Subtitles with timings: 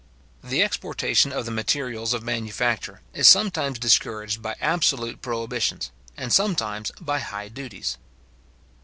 [0.43, 6.91] The exportation of the materials of manufacture is sometimes discouraged by absolute prohibitions, and sometimes
[6.99, 7.99] by high duties.